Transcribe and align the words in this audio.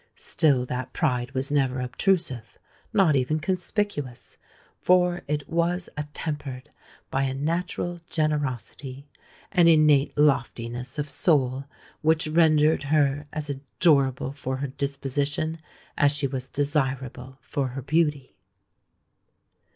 Still 0.15 0.65
that 0.65 0.93
pride 0.93 1.31
was 1.33 1.51
never 1.51 1.79
obtrusive—not 1.79 3.15
even 3.15 3.39
conspicuous; 3.39 4.39
for 4.79 5.21
it 5.27 5.47
was 5.47 5.91
attempered 5.95 6.71
by 7.11 7.21
a 7.21 7.35
natural 7.35 8.01
generosity, 8.09 9.05
an 9.51 9.67
innate 9.67 10.17
loftiness 10.17 10.97
of 10.97 11.07
soul 11.07 11.65
which 12.01 12.25
rendered 12.25 12.81
her 12.85 13.27
as 13.31 13.47
adorable 13.47 14.31
for 14.31 14.57
her 14.57 14.69
disposition 14.69 15.59
as 15.99 16.11
she 16.15 16.25
was 16.25 16.49
desirable 16.49 17.37
for 17.39 17.67
her 17.67 17.83
beauty. 17.83 18.35